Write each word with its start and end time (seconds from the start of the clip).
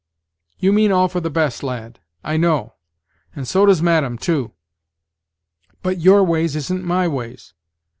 "You 0.57 0.73
mean 0.73 0.91
all 0.91 1.07
for 1.07 1.19
the 1.19 1.29
best, 1.29 1.61
lad, 1.61 1.99
I 2.23 2.35
know; 2.35 2.73
and 3.35 3.47
so 3.47 3.67
does 3.67 3.83
madam, 3.83 4.17
too; 4.17 4.51
but 5.83 5.99
your 5.99 6.23
ways 6.23 6.55
isn't 6.55 6.83
my 6.83 7.07
ways. 7.07 7.53